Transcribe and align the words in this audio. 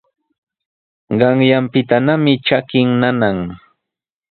Qanyaanpitanami 1.19 2.33
trakin 2.45 2.89
nana. 3.01 3.29